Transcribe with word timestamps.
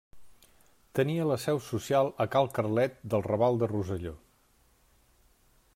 Tenia 0.99 1.27
la 1.31 1.35
seu 1.43 1.59
social 1.65 2.09
a 2.25 2.27
cal 2.37 2.49
Carlet 2.57 2.97
del 3.15 3.25
raval 3.27 3.61
de 3.65 3.69
Rosselló. 3.75 4.15